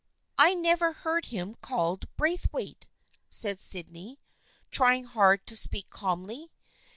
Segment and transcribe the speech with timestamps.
[0.39, 2.87] "I never heard him called Braithwaite,"
[3.29, 4.19] said Sydney,
[4.71, 6.49] trying hard to speak calmly.